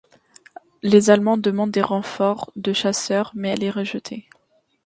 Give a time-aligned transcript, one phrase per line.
[0.81, 4.27] Les Allemands demandent des renforts de chasseurs mais elle est rejetée.